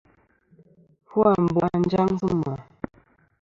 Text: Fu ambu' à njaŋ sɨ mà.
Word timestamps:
Fu 1.07 1.17
ambu' 1.31 1.65
à 1.65 1.67
njaŋ 1.81 2.07
sɨ 2.19 2.27
mà. 2.41 2.53